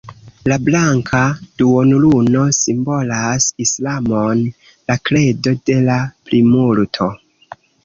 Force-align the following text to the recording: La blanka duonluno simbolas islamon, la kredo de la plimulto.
La 0.51 0.55
blanka 0.67 1.19
duonluno 1.61 2.45
simbolas 2.61 3.47
islamon, 3.67 4.43
la 4.89 4.99
kredo 5.11 5.57
de 5.71 5.79
la 5.93 6.01
plimulto. 6.31 7.13